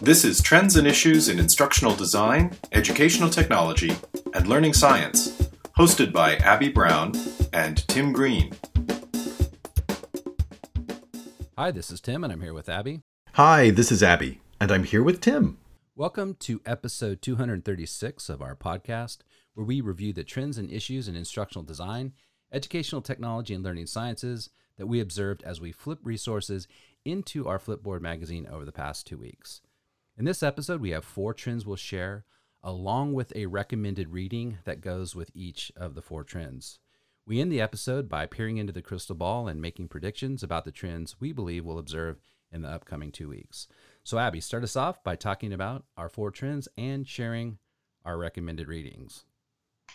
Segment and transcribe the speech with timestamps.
[0.00, 3.90] This is Trends and Issues in Instructional Design, Educational Technology,
[4.32, 7.14] and Learning Science, hosted by Abby Brown
[7.52, 8.52] and Tim Green.
[11.58, 13.02] Hi, this is Tim, and I'm here with Abby.
[13.32, 15.58] Hi, this is Abby, and I'm here with Tim.
[15.96, 19.18] Welcome to episode 236 of our podcast,
[19.54, 22.12] where we review the trends and issues in instructional design,
[22.52, 26.68] educational technology, and learning sciences that we observed as we flip resources
[27.04, 29.60] into our Flipboard magazine over the past two weeks.
[30.18, 32.24] In this episode, we have four trends we'll share,
[32.60, 36.80] along with a recommended reading that goes with each of the four trends.
[37.24, 40.72] We end the episode by peering into the crystal ball and making predictions about the
[40.72, 42.20] trends we believe we'll observe
[42.50, 43.68] in the upcoming two weeks.
[44.02, 47.58] So, Abby, start us off by talking about our four trends and sharing
[48.04, 49.22] our recommended readings.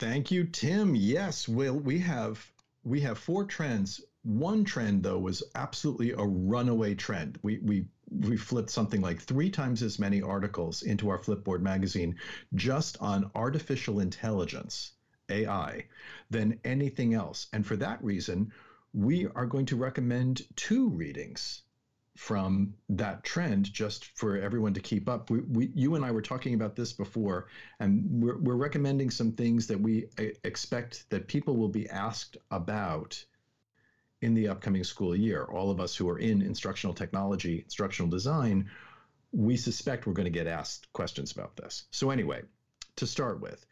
[0.00, 0.96] Thank you, Tim.
[0.96, 2.44] Yes, well, we have
[2.82, 4.00] we have four trends.
[4.24, 7.38] One trend though was absolutely a runaway trend.
[7.42, 12.16] We we we flipped something like three times as many articles into our Flipboard magazine
[12.54, 14.92] just on artificial intelligence,
[15.28, 15.84] AI,
[16.30, 17.48] than anything else.
[17.52, 18.52] And for that reason,
[18.92, 21.62] we are going to recommend two readings
[22.16, 25.30] from that trend just for everyone to keep up.
[25.30, 27.46] We, we, you and I were talking about this before,
[27.78, 32.36] and we're, we're recommending some things that we uh, expect that people will be asked
[32.50, 33.24] about
[34.20, 35.44] in the upcoming school year.
[35.44, 38.70] All of us who are in instructional technology, instructional design,
[39.32, 41.84] we suspect we're going to get asked questions about this.
[41.90, 42.42] So, anyway,
[42.96, 43.64] to start with,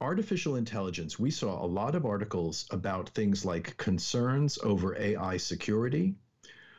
[0.00, 6.16] artificial intelligence, we saw a lot of articles about things like concerns over AI security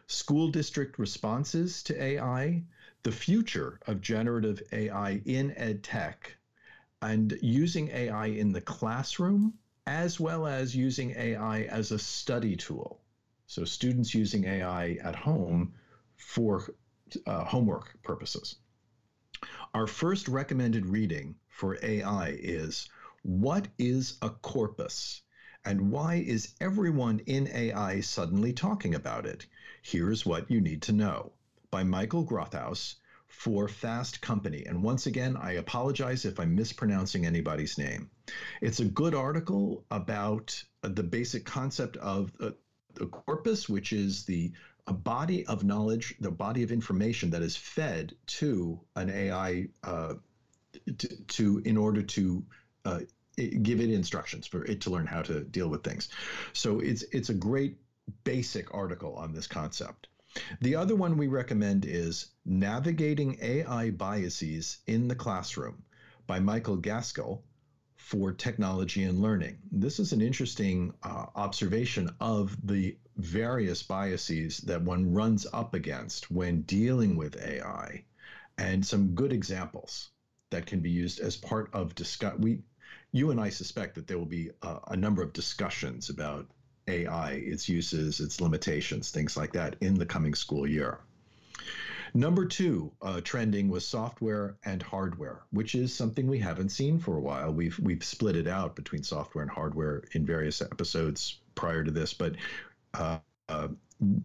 [0.08, 2.64] school district responses to AI,
[3.04, 6.36] the future of generative AI in ed tech,
[7.02, 9.54] and using AI in the classroom,
[9.88, 13.02] as well as using AI as a study tool.
[13.48, 15.74] So, students using AI at home
[16.18, 16.74] for
[17.28, 18.56] uh, homework purposes.
[19.76, 22.90] Our first recommended reading for AI is
[23.22, 25.22] What is a corpus?
[25.64, 29.46] And why is everyone in AI suddenly talking about it?
[29.82, 31.34] Here's What You Need to Know
[31.70, 32.96] by Michael Grothaus
[33.28, 34.66] for Fast Company.
[34.66, 38.10] And once again, I apologize if I'm mispronouncing anybody's name.
[38.62, 42.56] It's a good article about the basic concept of the,
[42.94, 44.52] the corpus, which is the
[44.88, 50.14] a body of knowledge, the body of information that is fed to an AI uh,
[50.98, 52.44] to, to, in order to
[52.86, 53.00] uh,
[53.36, 56.10] give it instructions for it to learn how to deal with things.
[56.54, 57.78] So it's it's a great
[58.24, 60.08] basic article on this concept.
[60.62, 65.84] The other one we recommend is Navigating AI Biases in the Classroom
[66.28, 67.42] by Michael Gaskill
[67.98, 69.58] for Technology and Learning.
[69.72, 76.30] This is an interesting uh, observation of the various biases that one runs up against
[76.30, 78.04] when dealing with AI
[78.58, 80.10] and some good examples
[80.52, 82.62] that can be used as part of discuss we
[83.12, 86.48] you and I suspect that there will be a, a number of discussions about
[86.88, 91.00] AI, its uses, its limitations, things like that in the coming school year.
[92.14, 97.18] Number two, uh, trending was software and hardware, which is something we haven't seen for
[97.18, 97.52] a while.
[97.54, 102.14] We've we've split it out between software and hardware in various episodes prior to this,
[102.14, 102.36] but
[102.94, 103.70] uh, uh,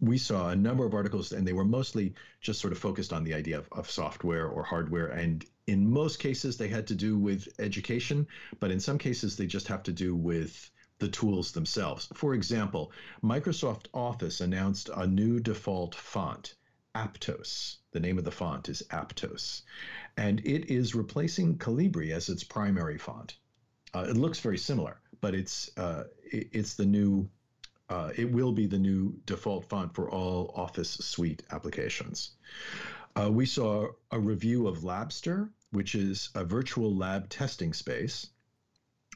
[0.01, 3.23] we saw a number of articles, and they were mostly just sort of focused on
[3.23, 5.07] the idea of, of software or hardware.
[5.07, 8.27] And in most cases, they had to do with education,
[8.59, 12.09] but in some cases, they just have to do with the tools themselves.
[12.13, 12.91] For example,
[13.23, 16.55] Microsoft Office announced a new default font,
[16.95, 17.77] Aptos.
[17.91, 19.61] The name of the font is Aptos,
[20.17, 23.35] and it is replacing Calibri as its primary font.
[23.93, 27.29] Uh, it looks very similar, but it's uh, it, it's the new.
[27.89, 32.31] Uh, it will be the new default font for all Office Suite applications.
[33.15, 38.27] Uh, we saw a review of Labster, which is a virtual lab testing space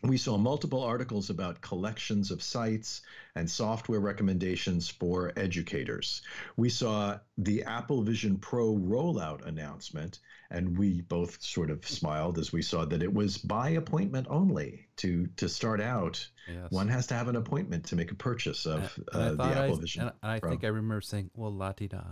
[0.03, 3.01] we saw multiple articles about collections of sites
[3.35, 6.21] and software recommendations for educators.
[6.57, 10.19] We saw the Apple Vision Pro rollout announcement,
[10.49, 14.87] and we both sort of smiled as we saw that it was by appointment only
[14.97, 16.27] to to start out.
[16.47, 16.71] Yes.
[16.71, 19.79] One has to have an appointment to make a purchase of uh, the Apple I,
[19.79, 20.01] Vision.
[20.03, 20.51] And I Pro.
[20.51, 22.03] think I remember saying, "Well, la di da."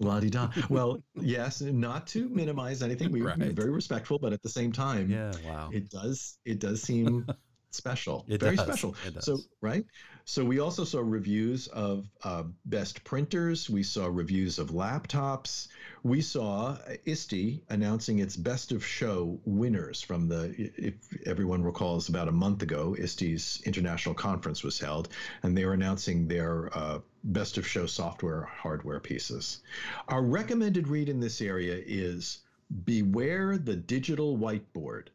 [0.00, 0.50] La di da.
[0.70, 3.12] Well, yes, not to minimize anything.
[3.12, 3.38] We, right.
[3.38, 7.26] We're very respectful, but at the same time, yeah, wow, it does it does seem
[7.74, 8.24] special.
[8.28, 8.66] It Very does.
[8.66, 8.96] special.
[9.20, 9.84] So right.
[10.26, 13.68] So we also saw reviews of uh, best printers.
[13.68, 15.68] We saw reviews of laptops.
[16.02, 20.54] We saw ISTE announcing its best of show winners from the.
[20.78, 20.94] If
[21.26, 25.10] everyone recalls, about a month ago, ISTE's international conference was held,
[25.42, 29.60] and they were announcing their uh, best of show software hardware pieces.
[30.08, 32.38] Our recommended read in this area is
[32.84, 35.08] "Beware the Digital Whiteboard"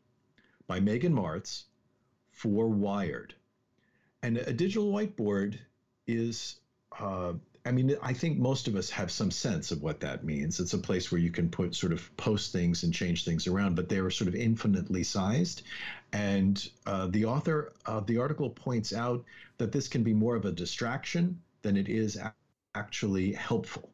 [0.68, 1.64] by Megan Martz
[2.39, 3.33] for Wired.
[4.24, 5.57] And a digital whiteboard
[6.07, 6.62] is,
[6.97, 7.33] uh,
[7.65, 10.62] I mean, I think most of us have some sense of what that means.
[10.62, 13.75] It's a place where you can put sort of post things and change things around,
[13.75, 15.63] but they are sort of infinitely sized.
[16.13, 19.25] And uh, the author of the article points out
[19.57, 22.33] that this can be more of a distraction than it is a-
[22.74, 23.89] actually helpful.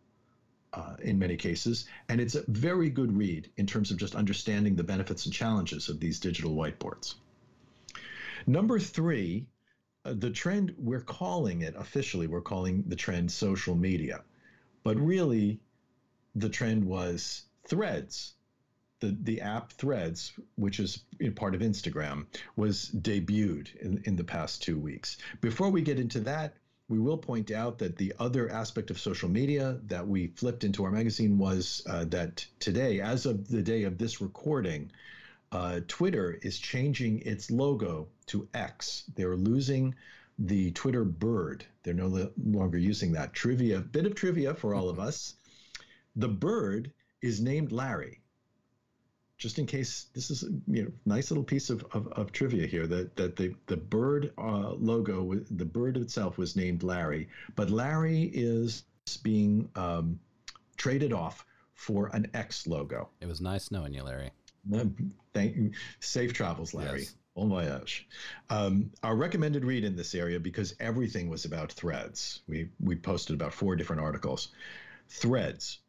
[0.73, 4.75] Uh, in many cases, and it's a very good read in terms of just understanding
[4.75, 7.15] the benefits and challenges of these digital whiteboards.
[8.47, 9.47] Number three,
[10.05, 14.23] uh, the trend we're calling it officially, we're calling the trend social media,
[14.83, 15.59] but really
[16.35, 18.35] the trend was threads.
[18.99, 21.03] The, the app Threads, which is
[21.35, 25.17] part of Instagram, was debuted in, in the past two weeks.
[25.41, 26.55] Before we get into that,
[26.87, 30.83] we will point out that the other aspect of social media that we flipped into
[30.83, 34.91] our magazine was uh, that today, as of the day of this recording,
[35.51, 39.03] uh, Twitter is changing its logo to X.
[39.15, 39.95] They're losing
[40.39, 41.65] the Twitter bird.
[41.83, 43.33] They're no lo- longer using that.
[43.33, 45.35] Trivia, bit of trivia for all of us.
[46.15, 46.91] The bird
[47.21, 48.21] is named Larry.
[49.37, 52.65] Just in case this is a you know, nice little piece of, of, of trivia
[52.65, 57.69] here that, that the, the bird uh, logo, the bird itself was named Larry, but
[57.69, 58.83] Larry is
[59.23, 60.19] being um,
[60.77, 63.09] traded off for an X logo.
[63.19, 64.31] It was nice knowing you, Larry.
[65.33, 65.71] Thank you.
[65.99, 67.01] Safe travels, Larry.
[67.01, 67.15] Yes.
[67.35, 68.07] Bon voyage.
[68.49, 73.35] Um, our recommended read in this area, because everything was about threads, we, we posted
[73.35, 74.49] about four different articles.
[75.09, 75.79] Threads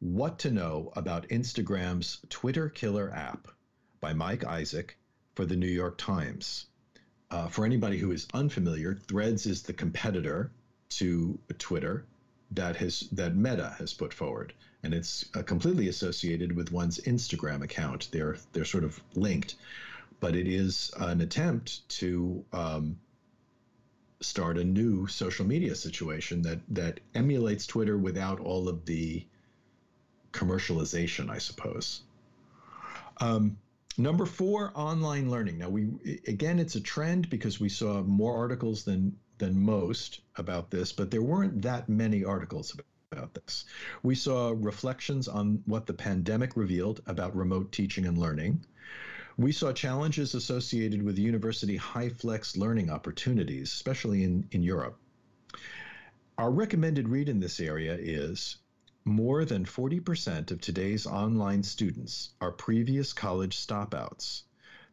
[0.00, 3.48] What to Know About Instagram's Twitter Killer App
[4.00, 4.98] by Mike Isaac
[5.34, 6.66] for the New York Times.
[7.30, 10.50] Uh, for anybody who is unfamiliar, Threads is the competitor
[10.90, 12.06] to Twitter
[12.50, 17.62] that has that Meta has put forward, and it's uh, completely associated with one's Instagram
[17.62, 18.08] account.
[18.10, 19.56] They're they're sort of linked,
[20.20, 22.98] but it is an attempt to um,
[24.20, 29.24] start a new social media situation that that emulates Twitter without all of the
[30.32, 32.02] commercialization, I suppose.
[33.20, 33.58] Um,
[33.96, 35.58] number four, online learning.
[35.58, 40.70] Now we again, it's a trend because we saw more articles than than most about
[40.70, 42.76] this, but there weren't that many articles
[43.12, 43.64] about this.
[44.02, 48.64] We saw reflections on what the pandemic revealed about remote teaching and learning.
[49.38, 54.98] We saw challenges associated with university high flex learning opportunities, especially in, in Europe.
[56.36, 58.56] Our recommended read in this area is
[59.04, 64.42] more than 40% of today's online students are previous college stopouts.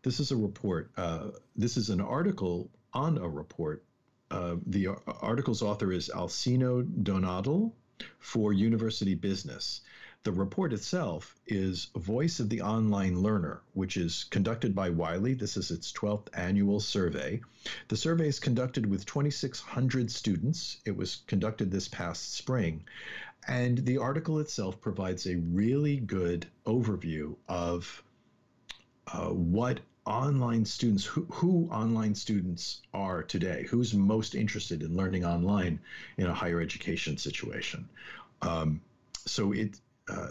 [0.04, 3.84] This is a report, uh, this is an article on a report.
[4.30, 7.72] Uh, the article's author is Alcino Donadel
[8.20, 9.82] for University Business.
[10.26, 15.36] The report itself is Voice of the Online Learner, which is conducted by Wiley.
[15.36, 17.42] This is its 12th annual survey.
[17.90, 20.78] The survey is conducted with 2,600 students.
[20.84, 22.86] It was conducted this past spring.
[23.48, 28.02] And the article itself provides a really good overview of
[29.06, 35.24] uh, what online students, who, who online students are today, who's most interested in learning
[35.24, 35.82] online
[36.18, 37.88] in a higher education situation.
[38.42, 38.82] Um,
[39.28, 39.80] so it,
[40.10, 40.28] uh,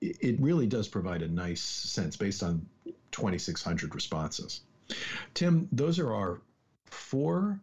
[0.00, 2.66] it really does provide a nice sense based on
[3.12, 4.62] 2,600 responses.
[5.34, 6.42] Tim, those are our
[6.86, 7.60] four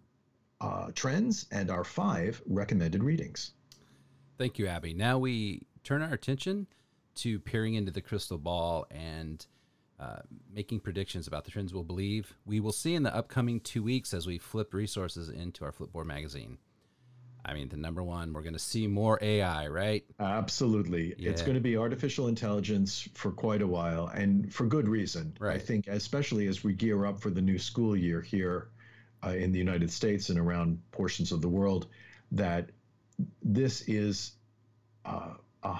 [0.61, 3.51] uh, trends and our five recommended readings.
[4.37, 4.93] Thank you, Abby.
[4.93, 6.67] Now we turn our attention
[7.15, 9.45] to peering into the crystal ball and
[9.99, 10.19] uh,
[10.53, 14.13] making predictions about the trends we'll believe we will see in the upcoming two weeks
[14.13, 16.57] as we flip resources into our Flipboard magazine.
[17.45, 20.03] I mean, the number one, we're going to see more AI, right?
[20.19, 21.15] Absolutely.
[21.17, 21.31] Yeah.
[21.31, 25.35] It's going to be artificial intelligence for quite a while and for good reason.
[25.39, 25.55] Right.
[25.55, 28.69] I think, especially as we gear up for the new school year here
[29.25, 31.87] uh, in the United States and around portions of the world,
[32.31, 32.69] that
[33.41, 34.33] this is
[35.05, 35.79] uh, a,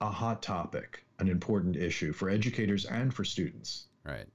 [0.00, 3.86] a hot topic, an important issue for educators and for students.
[4.04, 4.26] Right.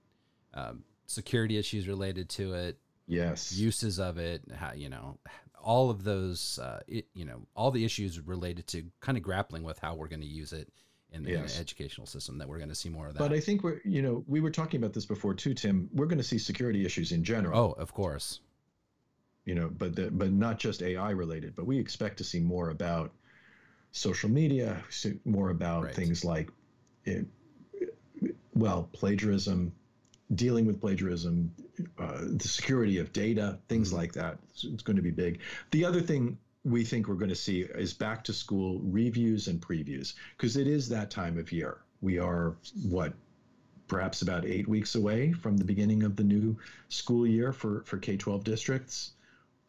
[0.53, 2.77] Um, security issues related to it.
[3.07, 3.53] Yes.
[3.53, 5.17] Uses of it, how, you know,
[5.63, 9.63] all of those, uh, it, you know, all the issues related to kind of grappling
[9.63, 10.70] with how we're going to use it
[11.12, 11.38] in, yes.
[11.38, 13.20] in an educational system that we're going to see more of that.
[13.20, 15.89] But I think we're, you know, we were talking about this before too, Tim.
[15.93, 17.58] We're going to see security issues in general.
[17.58, 18.41] Oh, of course.
[19.46, 21.55] You know, but the, but not just AI related.
[21.55, 23.12] But we expect to see more about
[23.91, 24.84] social media,
[25.25, 25.96] more about right.
[25.96, 26.50] things like,
[27.05, 27.25] it,
[27.82, 29.74] eh, well, plagiarism,
[30.36, 31.53] dealing with plagiarism,
[32.03, 33.98] uh, the security of data, things mm-hmm.
[33.98, 34.38] like that.
[34.50, 35.39] It's, it's going to be big.
[35.72, 39.62] The other thing we think we're going to see is back to school reviews and
[39.62, 41.79] previews because it is that time of year.
[42.01, 42.55] We are
[42.89, 43.13] what
[43.88, 46.57] perhaps about eight weeks away from the beginning of the new
[46.89, 49.12] school year for for K twelve districts.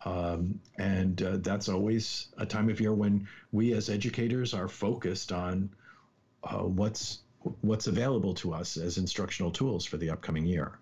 [0.05, 5.33] Um, and uh, that's always a time of year when we as educators are focused
[5.33, 5.71] on
[6.43, 7.21] uh, what's
[7.63, 10.79] what's available to us as instructional tools for the upcoming year.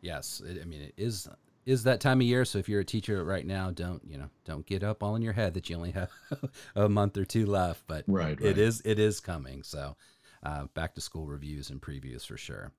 [0.00, 1.28] Yes, it, I mean it is
[1.66, 2.44] is that time of year.
[2.44, 5.22] So if you're a teacher right now, don't you know don't get up all in
[5.22, 6.10] your head that you only have
[6.74, 7.84] a month or two left.
[7.86, 8.50] But right, right.
[8.50, 9.62] it is it is coming.
[9.62, 9.96] So
[10.42, 12.72] uh, back to school reviews and previews for sure.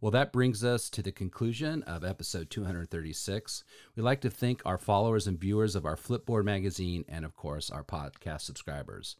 [0.00, 3.64] Well, that brings us to the conclusion of episode 236.
[3.96, 7.70] We'd like to thank our followers and viewers of our Flipboard magazine and, of course,
[7.70, 9.16] our podcast subscribers.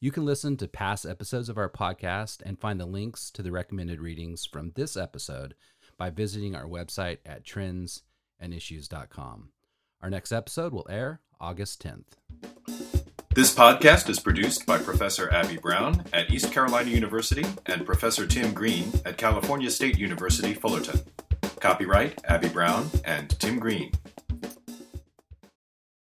[0.00, 3.52] You can listen to past episodes of our podcast and find the links to the
[3.52, 5.54] recommended readings from this episode
[5.96, 9.48] by visiting our website at trendsandissues.com.
[10.02, 12.04] Our next episode will air August 10th.
[13.34, 18.52] This podcast is produced by Professor Abby Brown at East Carolina University and Professor Tim
[18.52, 21.00] Green at California State University, Fullerton.
[21.58, 23.92] Copyright Abby Brown and Tim Green.